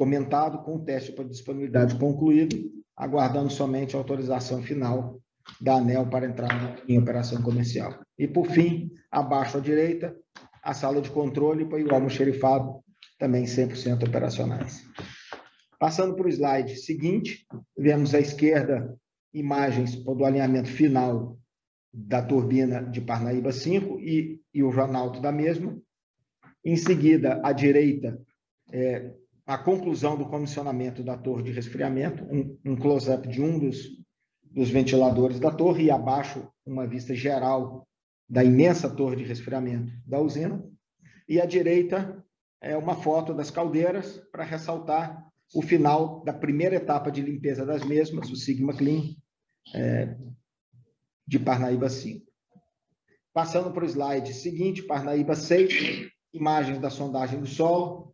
[0.00, 2.56] comentado, com o teste para disponibilidade concluído,
[2.96, 5.20] aguardando somente a autorização final
[5.60, 8.00] da ANEL para entrar em operação comercial.
[8.18, 10.16] E, por fim, abaixo à direita,
[10.62, 12.82] a sala de controle para o almoxerifado,
[13.18, 14.82] também 100% operacionais.
[15.78, 18.96] Passando para o slide seguinte, vemos à esquerda
[19.34, 21.38] imagens do alinhamento final
[21.92, 25.78] da turbina de Parnaíba 5 e, e o Ronaldo da mesma.
[26.64, 28.18] Em seguida, à direita,
[28.72, 29.12] é,
[29.50, 33.78] a conclusão do comissionamento da torre de resfriamento, um, um close-up de um dos,
[34.44, 37.84] dos ventiladores da torre e abaixo uma vista geral
[38.28, 40.64] da imensa torre de resfriamento da usina.
[41.28, 42.24] E à direita
[42.60, 47.82] é uma foto das caldeiras para ressaltar o final da primeira etapa de limpeza das
[47.84, 49.02] mesmas, o Sigma Clean,
[49.74, 50.16] é,
[51.26, 52.24] de Parnaíba 5.
[53.32, 58.09] Passando para o slide seguinte, Parnaíba 6, imagens da sondagem do solo,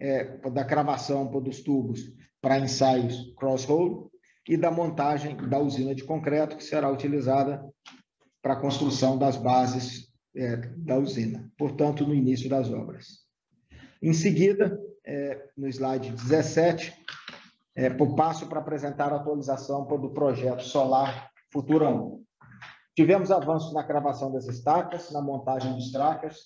[0.00, 2.00] é, da cravação dos tubos
[2.40, 4.08] para ensaios cross-hole
[4.48, 7.62] e da montagem da usina de concreto, que será utilizada
[8.40, 13.26] para a construção das bases é, da usina, portanto, no início das obras.
[14.00, 16.94] Em seguida, é, no slide 17,
[17.74, 22.24] é, passo para apresentar a atualização do projeto solar Futura 1.
[22.94, 26.38] Tivemos avanços na cravação das estacas, na montagem dos trackers,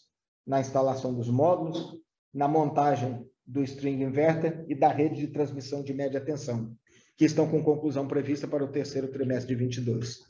[0.47, 1.99] na instalação dos módulos,
[2.33, 6.77] na montagem do string inverter e da rede de transmissão de média tensão,
[7.17, 10.21] que estão com conclusão prevista para o terceiro trimestre de 22.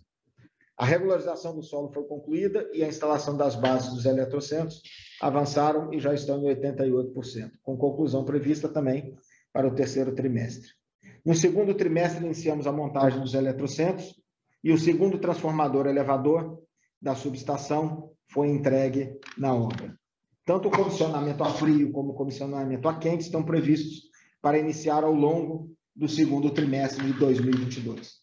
[0.76, 4.82] A regularização do solo foi concluída e a instalação das bases dos eletrocentros
[5.20, 9.14] avançaram e já estão em 88%, com conclusão prevista também
[9.52, 10.68] para o terceiro trimestre.
[11.24, 14.20] No segundo trimestre, iniciamos a montagem dos eletrocentros
[14.64, 16.60] e o segundo transformador elevador
[17.00, 19.96] da subestação foi entregue na obra.
[20.44, 25.12] Tanto o comissionamento a frio como o comissionamento a quente estão previstos para iniciar ao
[25.12, 28.22] longo do segundo trimestre de 2022.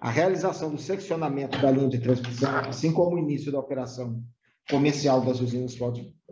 [0.00, 4.22] A realização do seccionamento da linha de transmissão, assim como o início da operação
[4.70, 5.76] comercial das usinas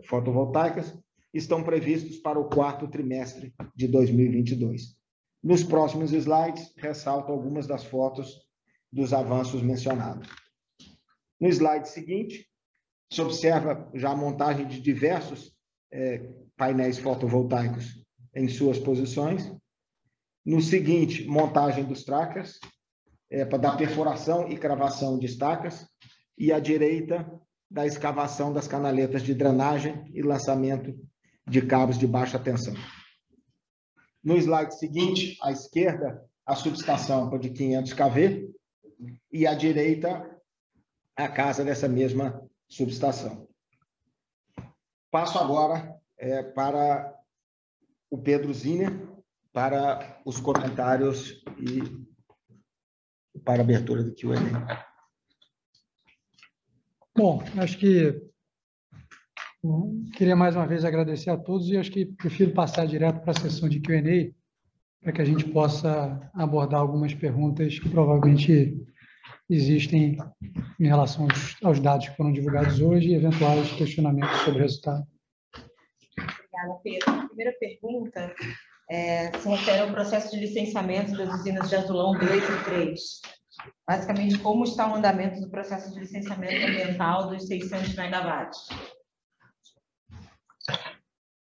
[0.07, 0.97] fotovoltaicas,
[1.33, 4.95] estão previstos para o quarto trimestre de 2022.
[5.43, 8.39] Nos próximos slides, ressalto algumas das fotos
[8.91, 10.29] dos avanços mencionados.
[11.39, 12.47] No slide seguinte,
[13.11, 15.53] se observa já a montagem de diversos
[15.91, 18.03] é, painéis fotovoltaicos
[18.35, 19.51] em suas posições.
[20.45, 22.59] No seguinte, montagem dos trackers,
[23.29, 25.87] é, para dar perfuração e cravação de estacas.
[26.37, 27.25] E à direita,
[27.69, 30.93] da escavação das canaletas de drenagem e lançamento
[31.47, 32.73] de cabos de baixa tensão.
[34.23, 38.49] No slide seguinte, à esquerda, a subestação de 500 kV
[39.31, 40.29] e à direita,
[41.15, 43.47] a casa dessa mesma subestação.
[45.11, 47.13] Passo agora é, para
[48.09, 48.91] o Pedro Ziner,
[49.53, 54.85] para os comentários e para a abertura do Q&A.
[57.15, 58.21] Bom, acho que
[60.15, 63.39] queria mais uma vez agradecer a todos e acho que prefiro passar direto para a
[63.39, 64.33] sessão de Q&A
[65.01, 68.75] para que a gente possa abordar algumas perguntas que provavelmente
[69.49, 70.17] existem
[70.79, 75.05] em relação aos, aos dados que foram divulgados hoje e eventuais questionamentos sobre o resultado.
[76.17, 77.11] Obrigada, Pedro.
[77.11, 78.35] A primeira pergunta
[78.89, 83.01] é, se refere ao processo de licenciamento das usinas de Azulão 2 e 3.
[83.87, 88.67] Basicamente, como está o andamento do processo de licenciamento ambiental dos 600 megawatts?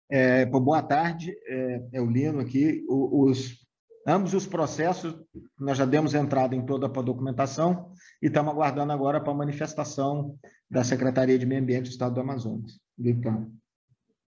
[0.10, 2.86] É, boa tarde, é, é o Lino aqui.
[2.88, 3.64] O, os,
[4.05, 5.15] ambos os processos,
[5.59, 7.91] nós já demos entrada em toda a documentação
[8.21, 10.37] e estamos aguardando agora para a manifestação
[10.69, 12.79] da Secretaria de Meio Ambiente do Estado do Amazonas.
[12.99, 13.51] Então.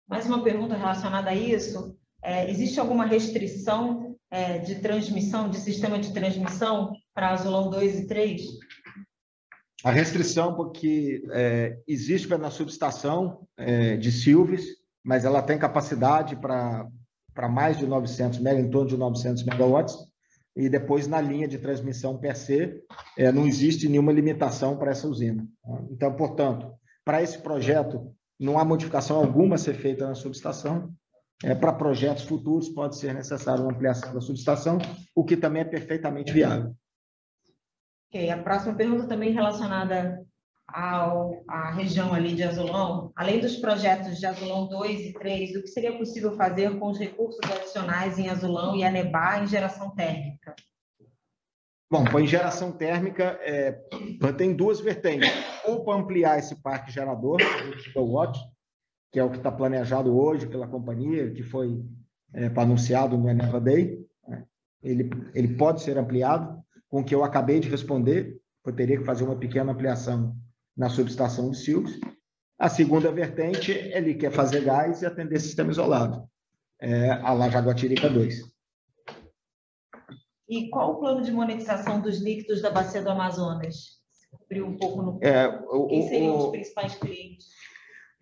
[0.07, 1.97] Mais uma pergunta relacionada a isso.
[2.23, 8.07] É, existe alguma restrição é, de transmissão, de sistema de transmissão para Azulão 2 e
[8.07, 8.41] 3?
[9.83, 14.65] A restrição, porque é, existe na subestação é, de Silves,
[15.03, 16.87] mas ela tem capacidade para
[17.49, 19.97] mais de 900 megawatts, em torno de 900 megawatts,
[20.55, 22.81] e depois na linha de transmissão per se,
[23.17, 25.45] é, não existe nenhuma limitação para essa usina.
[25.91, 30.93] Então, portanto, para esse projeto, não há modificação alguma a ser feita na subestação,
[31.43, 34.77] é, para projetos futuros pode ser necessário uma ampliação da subestação,
[35.13, 36.73] o que também é perfeitamente viável.
[38.07, 40.25] Ok, a próxima pergunta também relacionada
[40.67, 45.61] ao, à região ali de Azulão, além dos projetos de Azulão 2 e 3, o
[45.61, 50.55] que seria possível fazer com os recursos adicionais em Azulão e Anebá em geração térmica?
[51.89, 53.79] Bom, para em geração térmica, é,
[54.37, 55.29] tem duas vertentes.
[55.65, 57.37] Ou para ampliar esse parque gerador,
[59.11, 61.85] que é o que está planejado hoje pela companhia, que foi
[62.33, 64.03] é, anunciado no Eneva Day.
[64.27, 64.43] Né?
[64.81, 69.05] Ele, ele pode ser ampliado, com o que eu acabei de responder, eu teria que
[69.05, 70.35] fazer uma pequena ampliação
[70.75, 71.99] na subestação de Silves.
[72.57, 76.27] A segunda vertente, ele quer fazer gás e atender sistema isolado,
[76.79, 78.41] é, a La Jaguatirica 2.
[80.47, 83.99] E qual o plano de monetização dos líquidos da Bacia do Amazonas?
[84.31, 85.19] Cobriu um pouco no...
[85.21, 87.47] É, o, Quem seriam o, os principais clientes?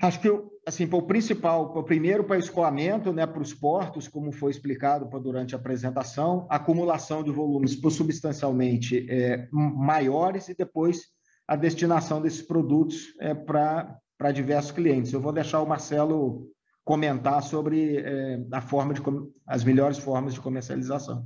[0.01, 0.29] Acho que
[0.65, 4.51] assim, para o principal, para o primeiro para escoamento, né, para os portos, como foi
[4.51, 11.03] explicado durante a apresentação, acumulação de volumes substancialmente é, maiores e depois
[11.47, 15.12] a destinação desses produtos é, para diversos clientes.
[15.12, 16.47] Eu vou deixar o Marcelo
[16.84, 19.01] comentar sobre é, a forma de
[19.47, 21.25] as melhores formas de comercialização.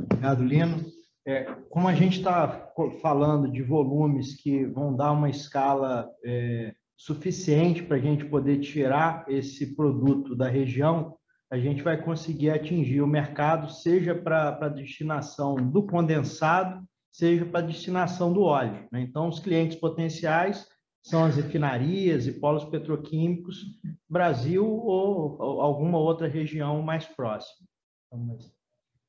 [0.00, 0.84] Obrigado, Lino.
[1.26, 7.82] É, como a gente está falando de volumes que vão dar uma escala é, suficiente
[7.82, 11.16] para a gente poder tirar esse produto da região,
[11.50, 17.64] a gente vai conseguir atingir o mercado, seja para a destinação do condensado, seja para
[17.64, 18.88] destinação do óleo.
[18.90, 19.00] Né?
[19.00, 20.66] Então, os clientes potenciais
[21.00, 23.64] são as refinarias e polos petroquímicos,
[24.08, 27.68] Brasil ou, ou alguma outra região mais próxima.
[28.06, 28.36] Então,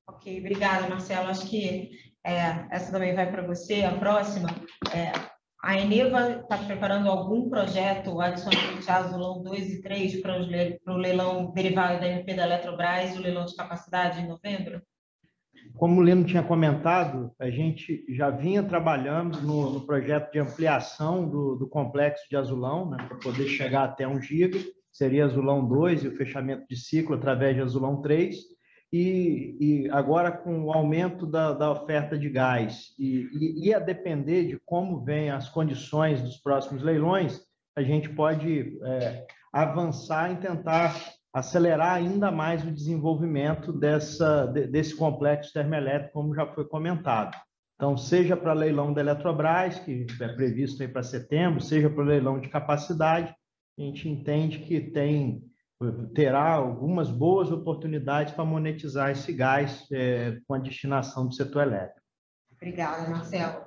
[0.07, 1.29] ok, obrigada, Marcelo.
[1.29, 3.83] Acho que é, essa também vai para você.
[3.83, 4.49] A próxima,
[4.93, 5.11] é,
[5.63, 10.37] a Eneva está preparando algum projeto adicionalmente a Azulão 2 e 3 para,
[10.93, 14.79] o leilão derivado da MP da Eletrobras o leilão de capacidade em novembro?
[15.77, 21.27] Como o Lino tinha comentado, a gente já vinha trabalhando no, no projeto de ampliação
[21.27, 24.59] do, do complexo de Azulão, né, para poder chegar até 1 giga,
[24.91, 28.35] seria Azulão 2 e o fechamento de ciclo através de Azulão 3
[28.93, 33.79] e, e agora com o aumento da, da oferta de gás e, e, e, a
[33.79, 37.41] depender de como vêm as condições dos próximos leilões,
[37.75, 40.95] a gente pode é, avançar em tentar
[41.35, 47.35] acelerar ainda mais o desenvolvimento dessa, desse complexo termoelétrico, como já foi comentado.
[47.75, 52.39] Então, seja para leilão da Eletrobras, que é previsto aí para setembro, seja para leilão
[52.39, 53.35] de capacidade,
[53.77, 55.43] a gente entende que tem
[56.13, 61.99] terá algumas boas oportunidades para monetizar esse gás é, com a destinação do setor elétrico.
[62.53, 63.65] Obrigada, Marcelo.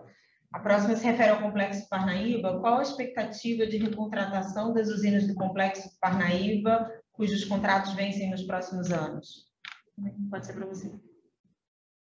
[0.50, 2.58] A próxima se refere ao Complexo Parnaíba.
[2.60, 8.92] Qual a expectativa de recontratação das usinas do Complexo Parnaíba, cujos contratos vencem nos próximos
[8.92, 9.48] anos?
[10.30, 10.88] Pode ser para você.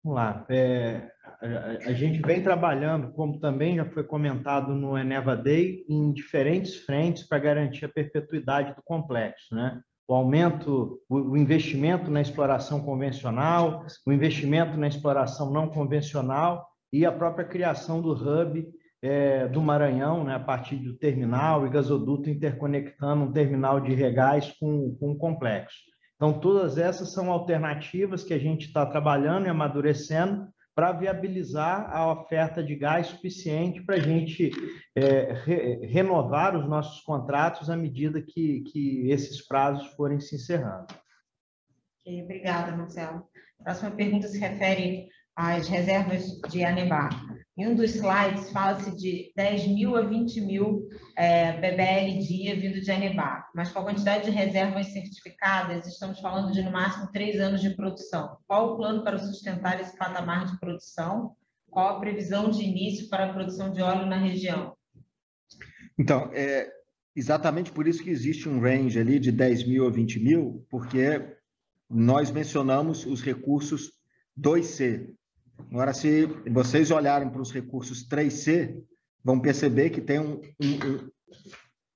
[0.04, 0.46] Vamos lá.
[0.50, 1.08] É,
[1.42, 6.76] a, a, gente vem trabalhando, como também já foi comentado no Eneva Day, em diferentes
[6.78, 9.54] frentes para garantir a perpetuidade do complexo.
[9.54, 9.80] Né?
[10.08, 17.06] O aumento, o, o investimento na exploração convencional, o investimento na exploração não convencional e
[17.06, 18.68] a própria criação do hub
[19.06, 24.52] é, do Maranhão, né, a partir do terminal e gasoduto interconectando um terminal de regás
[24.60, 25.78] com, o complexo.
[26.16, 32.12] Então, todas essas são alternativas que a gente está trabalhando e amadurecendo para viabilizar a
[32.12, 34.52] oferta de gás suficiente para a gente
[34.96, 40.88] é, re, renovar os nossos contratos à medida que, que esses prazos forem se encerrando.
[42.02, 43.24] Okay, obrigada, Marcelo.
[43.60, 47.10] A próxima pergunta se refere às reservas de Anebá.
[47.58, 52.82] Em um dos slides fala-se de 10 mil a 20 mil é, BBL dia vindo
[52.82, 57.40] de Anebá, mas com a quantidade de reservas certificadas, estamos falando de no máximo três
[57.40, 58.38] anos de produção.
[58.46, 61.34] Qual o plano para sustentar esse patamar de produção?
[61.70, 64.76] Qual a previsão de início para a produção de óleo na região?
[65.98, 66.70] Então, é
[67.16, 71.38] exatamente por isso que existe um range ali de 10 mil a 20 mil, porque
[71.90, 73.94] nós mencionamos os recursos
[74.38, 75.16] 2C,
[75.72, 78.82] Agora, se vocês olharem para os recursos 3C,
[79.24, 81.10] vão perceber que tem um, um,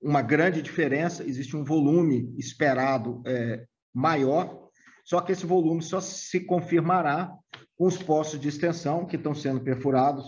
[0.02, 4.70] uma grande diferença, existe um volume esperado é, maior,
[5.06, 7.32] só que esse volume só se confirmará
[7.76, 10.26] com os postos de extensão que estão sendo perfurados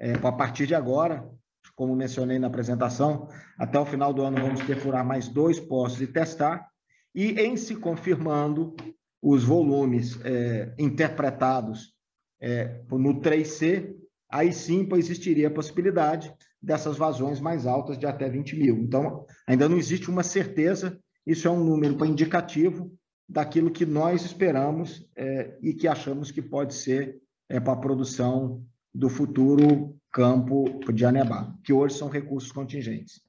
[0.00, 1.28] é, a partir de agora,
[1.74, 6.06] como mencionei na apresentação, até o final do ano vamos perfurar mais dois postos e
[6.06, 6.66] testar,
[7.14, 8.74] e em se confirmando
[9.22, 11.94] os volumes é, interpretados
[12.40, 13.94] é, no 3C,
[14.30, 18.76] aí sim existiria a possibilidade dessas vazões mais altas de até 20 mil.
[18.78, 22.92] Então, ainda não existe uma certeza, isso é um número indicativo
[23.28, 28.64] daquilo que nós esperamos é, e que achamos que pode ser é, para a produção
[28.94, 33.20] do futuro campo de Anebá, que hoje são recursos contingentes.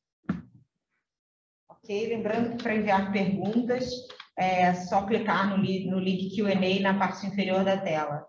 [1.69, 3.91] Ok, lembrando que para enviar perguntas,
[4.37, 8.25] é só clicar no, no link Q&A na parte inferior da tela.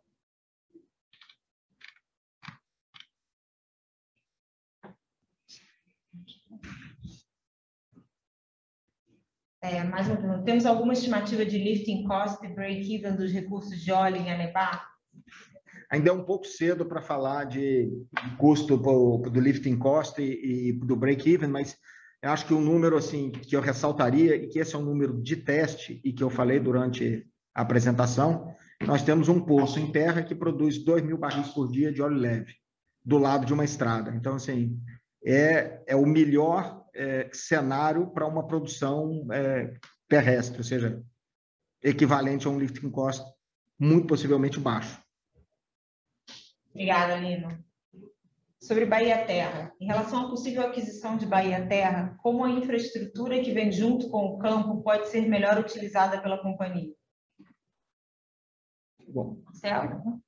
[9.63, 10.43] É, mais uma.
[10.43, 14.87] Temos alguma estimativa de lifting cost e break-even dos recursos de óleo em Anebá?
[15.91, 17.91] Ainda é um pouco cedo para falar de
[18.39, 21.77] custo do lifting cost e, e do break-even, mas
[22.23, 25.21] eu acho que um número assim que eu ressaltaria, e que esse é um número
[25.21, 28.55] de teste, e que eu falei durante a apresentação,
[28.87, 32.17] nós temos um poço em terra que produz 2 mil barris por dia de óleo
[32.17, 32.55] leve,
[33.05, 34.15] do lado de uma estrada.
[34.15, 34.79] Então, assim,
[35.25, 39.75] é, é o melhor é, cenário para uma produção é,
[40.09, 41.03] terrestre, ou seja,
[41.83, 43.25] equivalente a um lifting cost
[43.79, 45.01] muito possivelmente baixo.
[46.71, 47.49] Obrigada, Lino.
[48.61, 53.53] Sobre Bahia Terra, em relação à possível aquisição de Bahia Terra, como a infraestrutura que
[53.53, 56.93] vem junto com o campo pode ser melhor utilizada pela companhia?
[59.09, 60.23] Bom, Marcelo?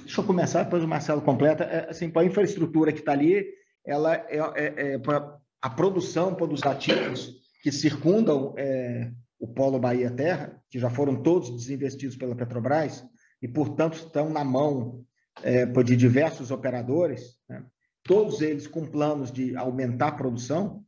[0.00, 1.64] Deixa eu começar, depois o Marcelo completa.
[1.64, 3.44] É, assim, para a infraestrutura que está ali,
[3.84, 10.10] ela é, é, é para a produção dos ativos que circundam é, o Polo Bahia
[10.10, 13.04] Terra, que já foram todos desinvestidos pela Petrobras
[13.40, 15.04] e, portanto, estão na mão
[15.42, 17.64] é, de diversos operadores, né?
[18.04, 20.84] todos eles com planos de aumentar a produção,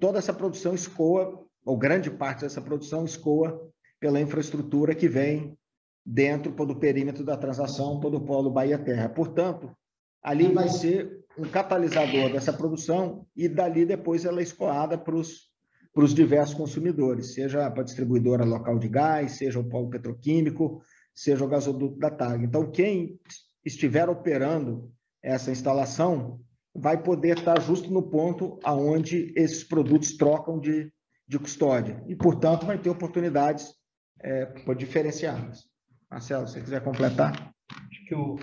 [0.00, 5.56] toda essa produção escoa, ou grande parte dessa produção escoa pela infraestrutura que vem
[6.04, 9.08] dentro do perímetro da transação do Polo Bahia Terra.
[9.08, 9.76] Portanto,
[10.22, 16.14] ali vai ser um catalisador dessa produção e dali depois ela é escoada para os
[16.14, 20.82] diversos consumidores, seja para a distribuidora local de gás, seja o polo petroquímico,
[21.14, 22.44] seja o gasoduto da TAG.
[22.44, 23.18] Então, quem
[23.64, 24.90] estiver operando
[25.22, 26.40] essa instalação
[26.74, 30.92] vai poder estar justo no ponto aonde esses produtos trocam de,
[31.26, 33.74] de custódia e, portanto, vai ter oportunidades
[34.22, 35.64] é, diferenciadas.
[36.10, 37.52] Marcelo, se você quiser completar.
[37.70, 38.36] Acho que o,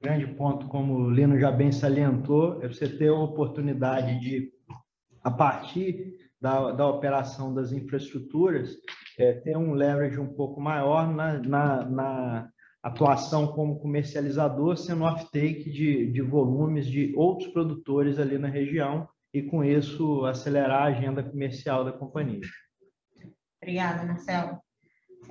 [0.00, 4.50] grande ponto, como o Lino já bem salientou, é você ter a oportunidade de,
[5.22, 8.74] a partir da, da operação das infraestruturas,
[9.18, 12.50] é, ter um leverage um pouco maior na, na, na
[12.82, 19.42] atuação como comercializador, sendo off-take de, de volumes de outros produtores ali na região e,
[19.42, 22.40] com isso, acelerar a agenda comercial da companhia.
[23.62, 24.58] Obrigada, Marcelo.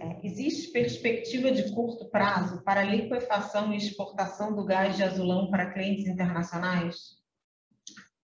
[0.01, 5.71] É, existe perspectiva de curto prazo para liquefação e exportação do gás de azulão para
[5.71, 7.19] clientes internacionais?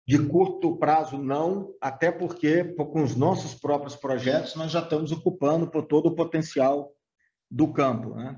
[0.05, 5.71] De curto prazo, não, até porque, com os nossos próprios projetos, nós já estamos ocupando
[5.71, 6.93] por todo o potencial
[7.49, 8.17] do campo.
[8.17, 8.37] Né?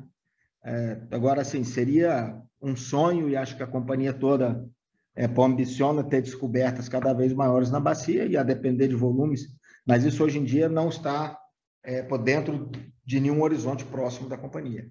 [0.63, 4.69] É, agora, assim, seria um sonho, e acho que a companhia toda
[5.17, 9.47] é, ambiciona ter descobertas cada vez maiores na bacia, e a depender de volumes,
[9.87, 11.39] mas isso hoje em dia não está
[11.85, 12.71] é, por dentro
[13.05, 14.89] de nenhum horizonte próximo da companhia.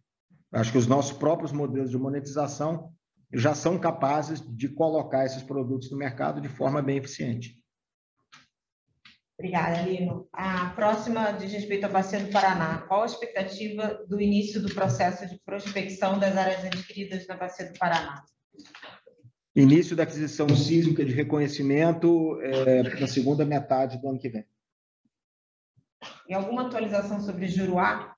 [0.52, 2.94] Acho que os nossos próprios modelos de monetização
[3.34, 7.60] já são capazes de colocar esses produtos no mercado de forma bem eficiente.
[9.36, 10.28] Obrigada, Lino.
[10.32, 12.86] A próxima diz respeito à Bacia do Paraná.
[12.88, 17.78] Qual a expectativa do início do processo de prospecção das áreas adquiridas na Bacia do
[17.80, 18.24] Paraná?
[19.56, 24.46] Início da aquisição sísmica de reconhecimento é, na segunda metade do ano que vem.
[26.28, 28.16] E alguma atualização sobre Juruá?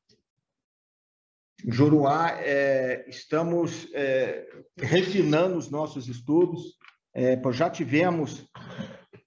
[1.68, 4.47] Juruá, é, estamos é,
[4.78, 6.78] refinando os nossos estudos,
[7.14, 8.45] é, já tivemos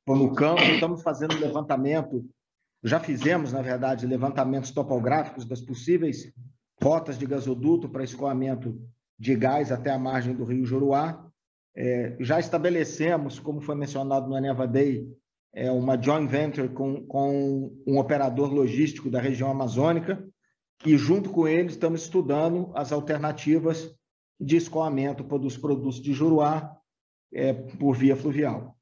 [0.07, 2.24] no campo, estamos fazendo levantamento,
[2.83, 6.33] já fizemos, na verdade, levantamentos topográficos das possíveis
[6.81, 8.81] rotas de gasoduto para escoamento
[9.18, 11.26] de gás até a margem do rio Juruá.
[11.74, 15.07] É, já estabelecemos, como foi mencionado no Aneva Day,
[15.53, 20.25] é uma joint venture com, com um operador logístico da região amazônica,
[20.87, 23.93] e junto com eles estamos estudando as alternativas
[24.41, 26.77] de escoamento dos produtos de Juruá
[27.33, 28.77] é, por via fluvial.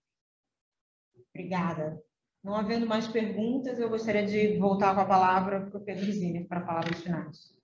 [1.34, 1.98] Obrigada.
[2.44, 6.44] Não havendo mais perguntas, eu gostaria de voltar com a palavra para o Pedro Zini
[6.44, 7.56] para palavras finais.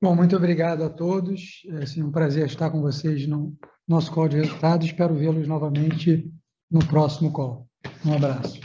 [0.00, 1.62] Bom, muito obrigado a todos.
[1.68, 4.86] É assim, um prazer estar com vocês no nosso call de resultados.
[4.86, 6.32] Espero vê-los novamente
[6.70, 7.67] no próximo call.
[8.04, 8.60] Um abraço.